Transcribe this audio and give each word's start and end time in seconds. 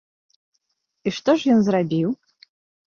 І 1.07 1.15
што 1.19 1.31
ж 1.43 1.53
ён 1.57 1.63
зрабіў? 1.69 2.09